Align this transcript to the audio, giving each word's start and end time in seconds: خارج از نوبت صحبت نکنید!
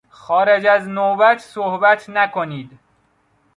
خارج 0.09 0.65
از 0.65 0.87
نوبت 0.87 1.37
صحبت 1.39 2.09
نکنید! 2.09 2.79